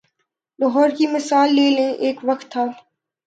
لاہور 0.59 0.89
کی 0.97 1.05
مثال 1.07 1.49
لے 1.55 1.67
لیں، 1.69 1.91
ایک 2.03 2.17
وقت 2.23 2.45
تھا۔ 2.51 2.65